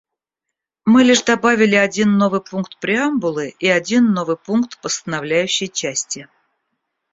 Мы 0.83 1.03
лишь 1.03 1.21
добавили 1.21 1.75
один 1.75 2.17
новый 2.17 2.41
пункт 2.41 2.79
преамбулы 2.79 3.49
и 3.59 3.67
один 3.67 4.13
новый 4.13 4.35
пункт 4.35 4.79
постановляющей 4.81 5.67
части. 5.67 6.27